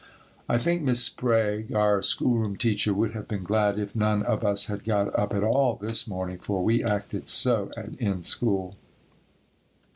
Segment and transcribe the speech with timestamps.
[0.49, 4.65] I think Miss Sprague, our schoolroom teacher, would have been glad if none of us
[4.65, 8.75] had got up at all this morning for we acted so in school.